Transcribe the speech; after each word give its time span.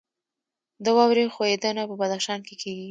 د 0.83 0.85
واورې 0.97 1.25
ښویدنه 1.35 1.83
په 1.89 1.95
بدخشان 2.01 2.39
کې 2.47 2.55
کیږي 2.61 2.79